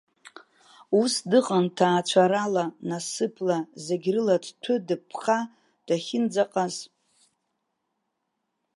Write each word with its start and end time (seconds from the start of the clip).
Ус 0.99 1.13
дыҟан 1.29 1.65
ҭаацәарала, 1.77 2.65
насыԥла, 2.89 3.57
зегьрыла 3.85 4.35
дҭәы-дыԥҳа 4.43 5.39
дахьынӡаҟаз. 5.85 6.75